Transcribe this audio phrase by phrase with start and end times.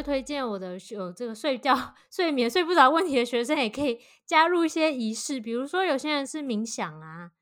[0.00, 1.74] 会推荐我的有这个睡觉、
[2.10, 7.32] 睡眠睡不着问题的学生，也可以加入一些仪式，比如说有些人是冥想啊。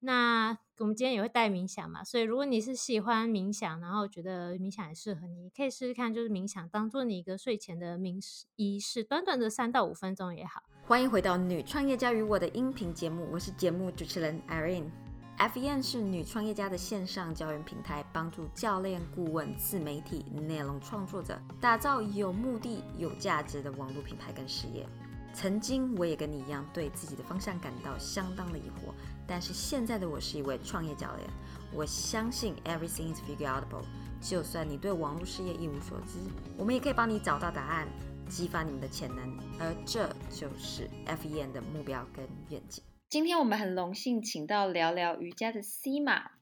[0.00, 8.20] 那我们今天也会带冥想嘛，所以如果你是喜欢冥想，然后觉得冥想也适合你，可以试试看，就是冥想当做你一个睡前的冥
[8.56, 10.62] 仪式，短短的三到五分钟也好。
[10.84, 15.05] 欢迎回到女创业家与我的音频节目，我是节目主持人 Irene。
[15.38, 24.86] F e n 是女创业家的线上教育平台，帮助教练、顾问、自媒体、内容创作者打造有目的、有价值的网络品牌跟事业。
[25.34, 28.94] 曾经我也跟你一样，对自己的方向感到相当的疑惑，
[29.26, 31.28] 但是现在的我是一位创业教练。
[31.70, 33.84] 我相信 everything is figureoutable，
[34.22, 36.18] 就算你对网络事业一无所知，
[36.56, 37.86] 我们也可以帮你找到答案，
[38.26, 39.36] 激发你们的潜能。
[39.60, 42.82] 而这就是 F E N 的目标跟愿景。
[43.08, 46.32] 今天我们很荣幸请到聊聊瑜伽的 C 玛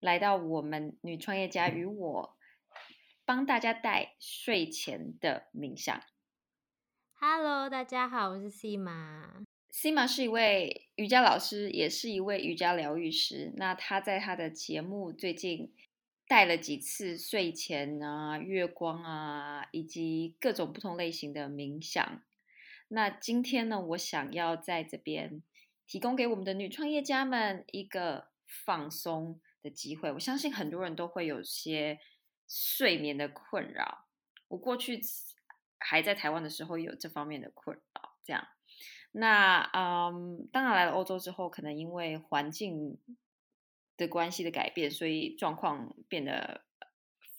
[0.00, 2.36] 来到我们女创业家与我，
[3.24, 6.02] 帮大家带睡前的冥想。
[7.12, 9.44] Hello，大家好，我是 C 玛。
[9.70, 13.52] C 玛是一位瑜伽老师，也是一位瑜伽疗愈师。
[13.56, 15.72] 那她在她的节目最近
[16.26, 22.22] 带了几次睡前啊、月光啊，以及各种不同类型的冥想。
[22.88, 25.42] 那今天呢，我想要在这边
[25.86, 30.12] 提供给我们的女创业家们一个放松的机会。
[30.12, 31.98] 我相信很多人都会有些
[32.48, 34.06] 睡眠的困扰。
[34.48, 35.00] 我过去。
[35.86, 38.48] 还在台湾的时候有这方面的困扰，这样，
[39.12, 42.98] 那嗯，当然来了欧洲之后，可能因为环境
[43.98, 46.64] 的关系的改变，所以状况变得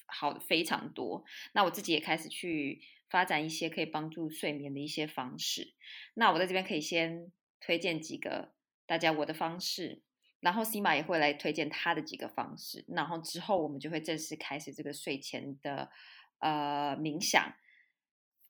[0.05, 1.25] 好非常多。
[1.53, 5.73] 那我自己也开始去发展一些可以帮助睡眠的一些方式。
[6.13, 7.31] 那我在这边可以先
[7.65, 8.53] 推荐几个
[8.85, 10.03] 大家我的方式，
[10.39, 15.89] 然后 C 玛也会来推荐他的几个方式，然后之后我们就会正式开始这个睡前的
[16.37, 17.55] 呃冥想。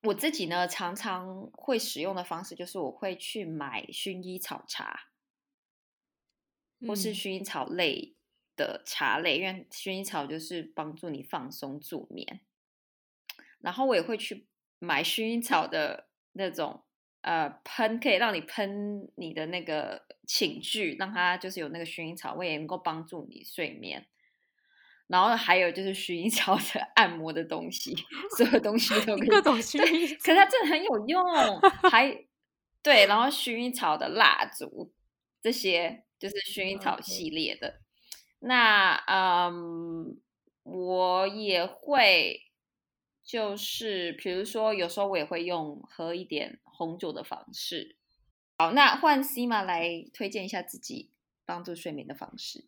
[0.03, 5.11] 我自己呢，常常会使用的方式就是我会去买薰衣草茶，
[6.85, 8.17] 或是薰衣草类
[8.57, 12.41] 的茶类，因为薰衣草就是帮助你放松助眠。
[13.59, 16.84] 然后我也会去买薰衣草的那种
[17.25, 24.05] 呃喷，可以让你喷你的那个寝具，让它就是有那个薰衣草味，也能够帮助你睡眠。
[25.07, 27.95] 然后还有就是薰衣草的 按摩的东西，
[28.37, 31.59] 所有东西都 各种薰衣，可是它真的很有用。
[31.89, 32.25] 还
[32.83, 34.93] 对，然后薰衣草的蜡烛，
[35.41, 37.81] 这些就是薰衣草系列的。
[38.39, 40.19] 那嗯，
[40.61, 42.41] 我也会，
[43.23, 47.97] 就是比如说有时候我也会用喝一点红酒的方式。
[48.57, 51.11] 好，那换 C 玛来推荐一下自己
[51.45, 52.67] 帮助睡眠的方式。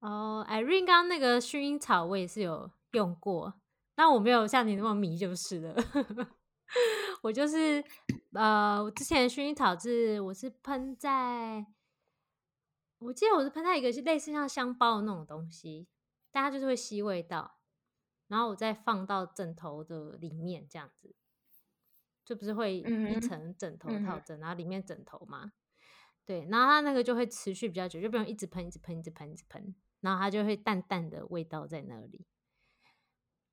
[0.00, 3.54] 哦，Irene 刚刚那个薰衣草我也是有用过，
[3.96, 5.74] 那我没有像你那么迷就是了。
[7.22, 7.82] 我就是
[8.34, 11.66] 呃，我之前薰衣草是我是喷在，
[12.98, 15.88] 我记得我是喷在一个类似像香包的那种东西，
[16.30, 17.58] 但它就是会吸味道，
[18.28, 21.16] 然后我再放到枕头的里面这样子，
[22.26, 25.52] 就不是会一层枕头套枕，然后里面枕头嘛，
[26.24, 29.74] 对，然后它那个就会持续比较久，就不用一直喷，一直喷，一直喷，一直喷。
[30.00, 32.26] 然后它就会淡淡的味道在那里。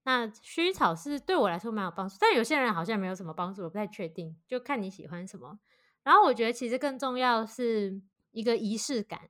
[0.03, 5.59] 那薰衣草是对我来说蛮有帮助，但有些人好像没有什么帮助，我不太确定，就看你喜欢什么。
[6.03, 8.01] 然后我觉得其实更重要是
[8.31, 9.29] 一个仪式感，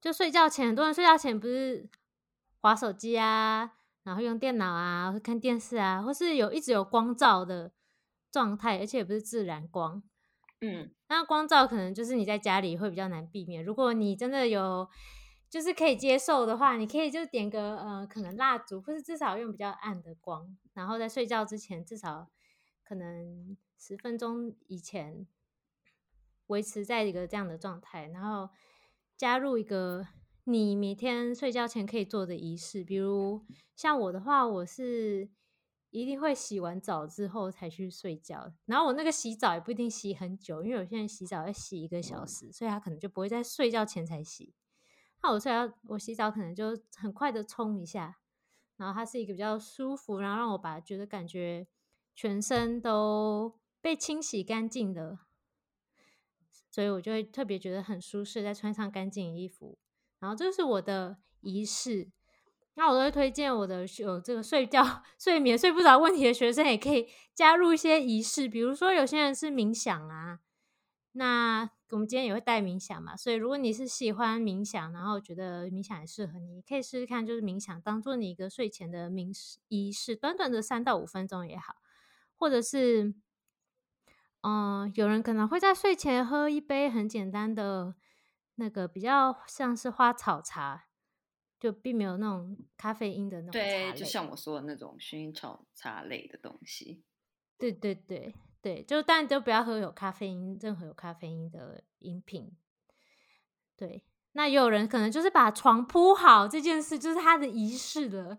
[0.00, 1.90] 就睡觉前，很多人睡觉前不是
[2.60, 3.77] 划手机啊，
[4.08, 7.70] 然后用电脑啊，或看电视啊，或是有一直有光照的
[8.32, 10.02] 状态，而且也不是自然光。
[10.62, 13.62] 嗯，那光照可能就是你在家里会比较难避免。
[13.62, 14.88] 如果你真的有
[15.50, 22.28] 就是可以接受的话，你可以就点个呃，可能蜡烛，或是至少用比较暗的光，然后在睡觉之前至少
[22.82, 25.26] 可能十分钟以前
[26.46, 28.48] 维持在一个这样的状态，然后
[29.18, 30.06] 加入一个
[30.50, 33.44] 你每天睡觉前可以做的仪式，比如
[33.76, 35.30] 像我的话，我是。
[35.90, 44.52] 一定会洗完澡之后才去睡觉，然后我那个洗澡也不一定洗很久，因为有些人洗澡要洗一个小时，所以他可能就不会在睡觉前才洗。
[45.22, 48.18] 那我睡觉，我洗澡可能就很快的冲一下，
[48.76, 51.66] 然后它是一个比较舒服，然后让我把觉得感觉
[52.14, 55.20] 全身都被清洗干净的，
[56.70, 59.78] 所以我就会特别觉得很舒适，再穿上干净衣服，
[60.20, 62.10] 然后这是我的仪式。
[62.74, 70.38] 那我都会推荐我的有这个睡觉、 睡眠睡不着问题的学生，也可以加入一些仪式，比如说有些人是冥想啊，
[71.10, 79.32] 那我们今天也会带冥想嘛，所以如果你是喜欢冥想，然后觉得冥想也适合你，可以试试看，就是冥想当做你一个睡前的冥
[79.66, 81.78] 仪式，短短的三到五分钟也好，
[82.36, 83.12] 或者是，
[84.42, 87.96] 嗯，有人可能会在睡前喝一杯很简单的
[88.58, 90.86] 那个比较像是花草茶，
[91.58, 93.92] 就并没有那种咖啡因的那种对。
[93.94, 97.04] 就像我说的那种薰衣草茶类的东西。
[97.56, 102.56] 对对对对，就但都不要喝有咖啡因，任何有咖啡因的饮品。
[103.76, 108.38] 对，那也有人可能就是把床铺好这件事，就是他的仪式了。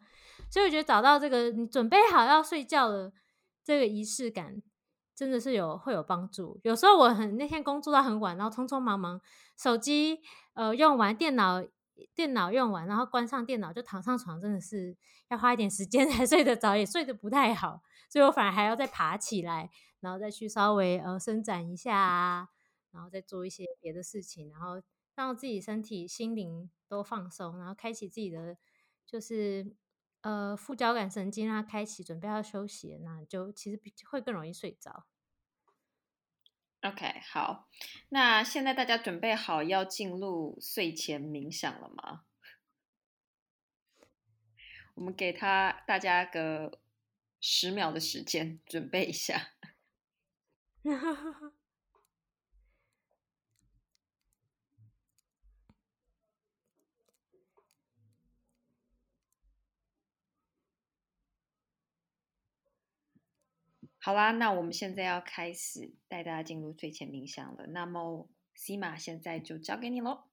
[0.49, 3.13] 所以我觉得找到这个你准备好要睡觉的
[3.63, 4.61] 这个仪式感，
[5.19, 6.57] 真的是有会有帮助。
[6.63, 9.19] 有时候我很那天工作到很晚，然后匆匆忙忙，
[9.57, 10.21] 手机
[10.53, 11.61] 呃用完，电脑
[12.15, 14.95] 电脑用完，然后关上电脑就躺上床，真的是
[15.27, 17.81] 要花一点时间 才睡得着，也睡得不太好。
[18.09, 19.69] 所以我反而还要再爬起来，
[19.99, 22.47] 然后再去稍微呃伸展一下啊，
[22.91, 24.81] 然后再做一些别的事情，然后
[25.15, 28.55] 让自己身体、心灵都放松，然后开启自己的
[29.05, 29.75] 就是
[30.21, 35.05] 呃副交感神经，啊开启，准备要休息，那就其实比会更容易睡着。
[36.81, 37.69] OK，好，
[38.09, 42.23] 那现在大家准备好要进入睡前冥想了吗？
[44.95, 46.81] 我们给他大家个
[47.41, 49.51] 十秒的时间准备一下。
[64.09, 67.67] 好啦，那我们现在要开始带大家进入睡前冥想了。
[67.67, 70.23] 那么西马现在就交给你喽。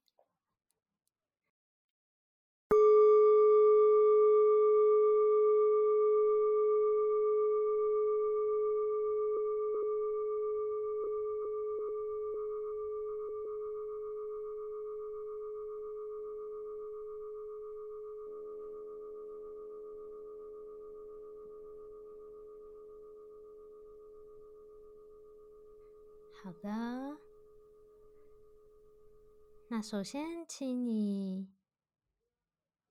[29.69, 31.49] 那首先请你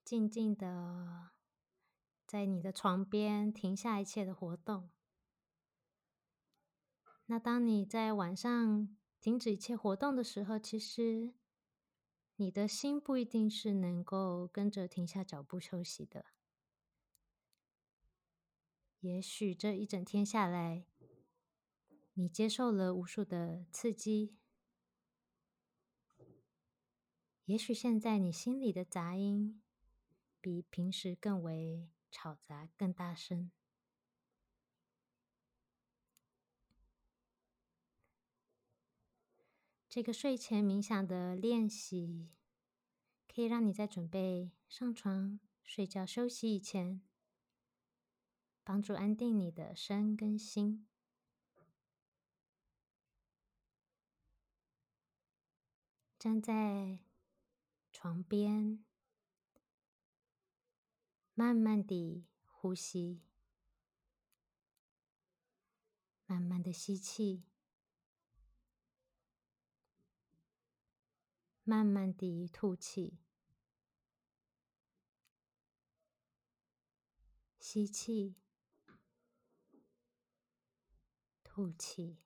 [0.04, 1.30] 静静的
[2.28, 4.90] 在你的床边停下一切的活动。
[7.28, 11.34] 那当你在晚上停止一切活动的时候，其实
[12.36, 16.26] 你的心不一定是能够跟着停下脚步休息的。
[19.00, 20.86] 也许这一整天下来，
[22.16, 24.36] 你接受了无数的刺激，
[27.46, 29.62] 也许现在你心里的杂音
[30.42, 33.52] 比平时更为吵杂、更大声。
[39.88, 42.32] 这个睡前冥想的练习，
[43.28, 47.02] 可以让你在准备上床睡觉休息以前，
[48.64, 50.88] 帮助安定你的身跟心。
[56.18, 57.05] 站在
[58.06, 58.86] 床边，
[61.34, 63.24] 慢慢地呼吸，
[66.28, 67.46] 慢慢的吸气，
[71.64, 73.18] 慢慢地吐气，
[77.60, 78.36] 吸气，
[81.44, 82.25] 吐气。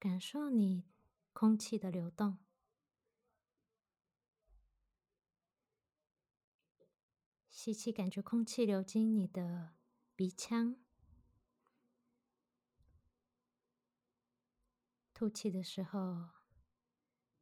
[0.00, 0.88] 感受你
[1.34, 2.38] 空气的流动，
[7.50, 9.76] 吸气，感觉空气流进你的
[10.16, 10.76] 鼻腔；
[15.12, 16.30] 吐气的时候，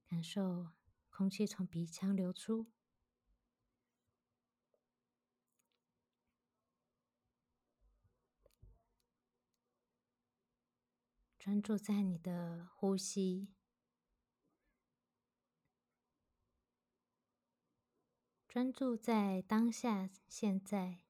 [0.08, 0.72] 感受
[1.10, 2.72] 空气从鼻腔流出。
[11.48, 13.48] 专注在你的呼吸，
[18.46, 21.00] 专注在当下、现在，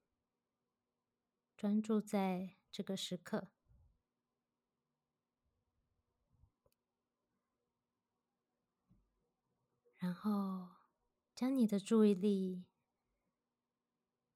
[1.57, 3.49] 专注在这个时刻，
[9.97, 10.69] 然后
[11.35, 12.63] 将你的注意力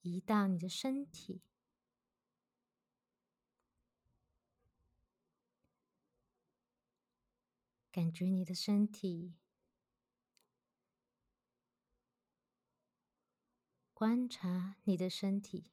[0.01, 1.43] 移到你的身体。
[7.93, 9.35] 感觉你的身体
[13.93, 15.69] 观察你的身体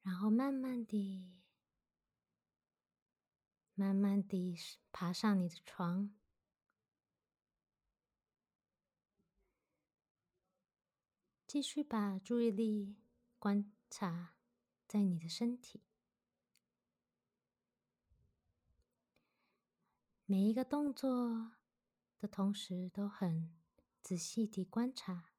[0.00, 1.30] 然后慢慢的
[3.74, 4.56] 慢慢的
[4.90, 6.14] 爬上你的床。
[11.56, 12.98] 继续把注意力
[13.38, 14.34] 观察
[14.86, 15.80] 在你的身体。
[20.26, 21.52] 每一个动作
[22.18, 23.56] 的同时，都很
[24.02, 25.30] 仔细地观察，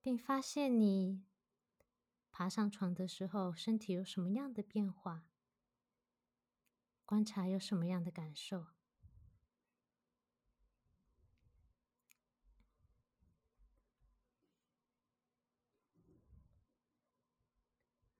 [0.00, 1.26] 并发现你
[2.30, 5.28] 爬上床的时候，身体有什么样的变化，
[7.04, 8.68] 观察有什么样的感受。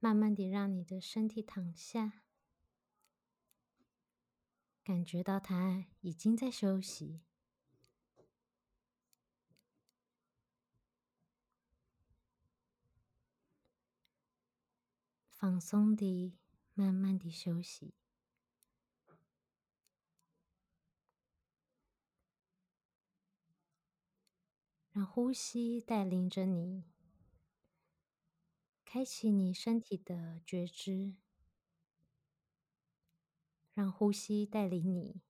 [0.00, 2.22] 慢慢地让你的身体躺下。
[4.82, 7.20] 感觉到他已经在休息，
[15.28, 16.38] 放松地、
[16.74, 17.94] 慢慢地休息，
[24.90, 26.84] 让呼吸带领着你，
[28.92, 31.14] 开启你身体的觉知。
[33.72, 35.22] 让呼吸带领你，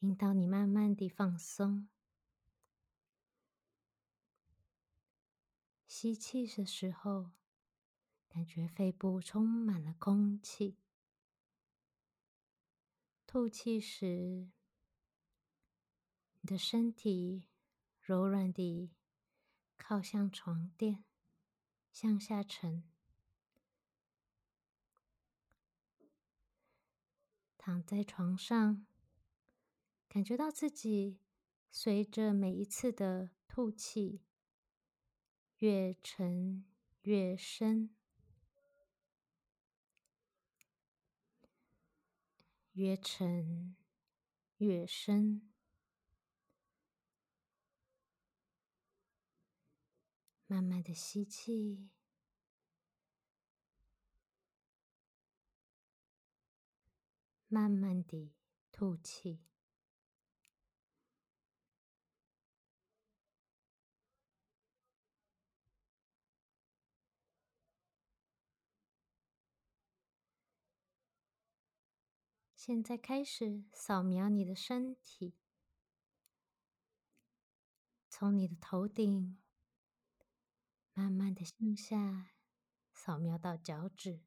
[0.00, 1.88] 引导你慢慢地放松。
[5.86, 7.30] 吸气的时候，
[8.28, 10.74] 感觉肺部充满了空气；
[13.28, 14.50] 吐气时，
[16.40, 17.46] 你的身体
[18.00, 18.90] 柔软地
[19.76, 21.04] 靠向床垫，
[21.92, 22.82] 向下沉。
[27.58, 28.84] 躺在床上，
[30.08, 31.20] 感觉到自己
[31.70, 34.22] 随着每一次的吐气
[35.58, 36.64] 越沉
[37.02, 37.94] 越深，
[42.72, 43.76] 越沉
[44.56, 45.51] 越深，
[50.52, 51.88] 慢慢的吸气。
[57.48, 58.34] 慢慢地
[58.70, 59.40] 吐气。
[72.54, 75.34] 现在开始扫描你的身体，
[78.10, 79.41] 从你的头顶
[80.94, 82.32] 慢慢的向下
[82.92, 84.20] 扫描到脚趾。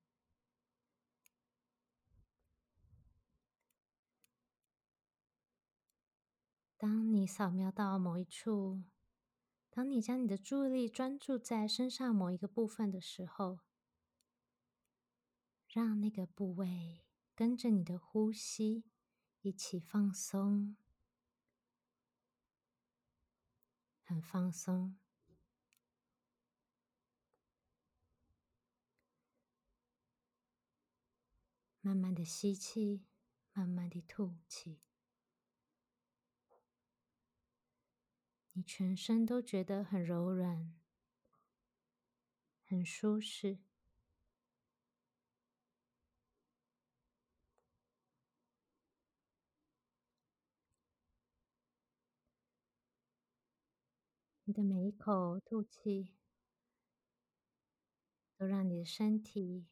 [6.77, 8.84] 当你扫描到某一处，
[9.69, 13.60] 当你将你的注意力专注在身上某一个部分的时候，
[15.67, 18.86] 让那个部位跟着你的呼吸
[19.41, 20.75] 一起放松，
[24.03, 24.98] 很放松。
[31.86, 33.06] 慢慢的吸气，
[33.54, 34.80] 慢慢的吐气。
[38.54, 40.74] 你全身都觉得很柔软，
[42.63, 43.60] 很舒适。
[54.46, 56.15] 你的每一口吐气，
[58.36, 59.68] 都让你的身体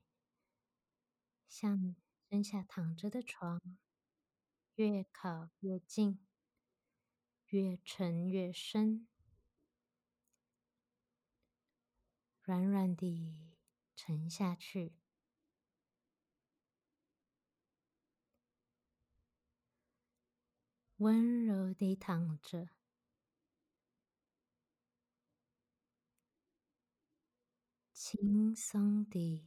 [1.47, 1.95] 像
[2.33, 3.61] 身下躺着的床
[4.77, 6.17] 越靠越近。
[7.49, 9.05] 越沉越深，
[12.41, 13.53] 软软地
[13.95, 14.93] 沉下去，
[20.97, 22.67] 温柔地躺着，
[27.93, 29.45] 轻松地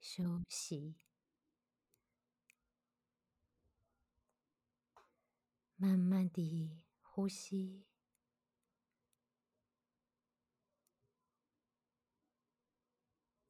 [0.00, 0.96] 休息，
[5.86, 6.82] 慢慢地。
[7.00, 7.86] 呼吸，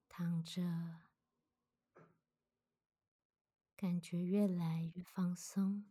[0.07, 1.00] 躺着，
[3.75, 5.90] 感觉越来越放松，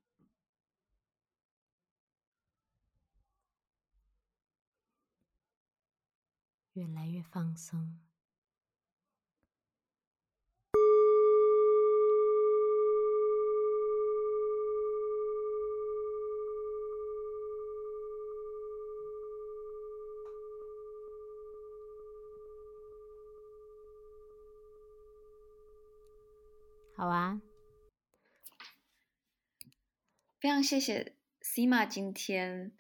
[6.74, 8.05] 越来越放松。
[27.06, 27.40] 好啊，
[30.40, 32.72] 非常谢谢 Sima 今天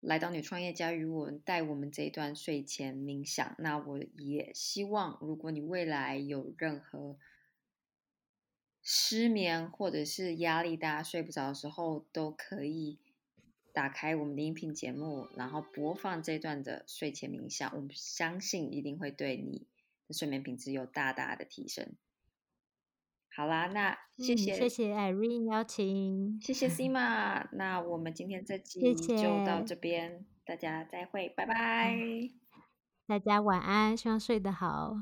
[0.00, 3.54] 来到女创业家语文，带我们这一段睡前冥想。
[3.60, 7.16] 那我也希望，如果你未来有任何
[8.82, 12.98] 失眠或者是压力大、睡不着的时候，都可以
[13.72, 17.72] 打开我们的音频节目，然后播放这段的睡前冥想。
[17.76, 19.68] 我们相信一定会对你
[20.08, 21.94] 的睡眠品质有大大的提升。
[23.40, 27.46] 好啦，那谢谢、嗯、谢谢 Irene 邀请，谢谢 Sima。
[27.52, 31.96] 那我们今天这集就到这边，大家再会，拜拜。
[33.06, 34.94] 大家晚安，希望睡得好。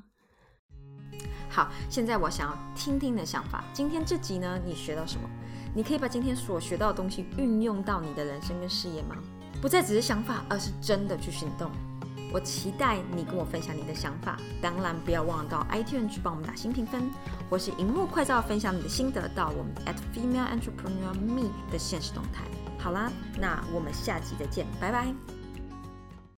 [1.51, 3.65] 好，现在我想要听听你的想法。
[3.73, 5.29] 今天这集呢，你学到什么？
[5.75, 9.17] 你可以把今天所学到的东西运用到你的人生跟事业吗？
[9.61, 11.73] 不再只是想法，而是真的去行动。
[12.33, 17.11] 我期待你跟我分享你的想法，当然不要忘了到 iTunes 去帮我们打新评分，
[17.49, 22.45] 或是荧幕快照分享你的心得到我们 at female entrepreneur me 的现实动态。
[22.79, 25.38] 好啦，那我们下集再见，拜拜。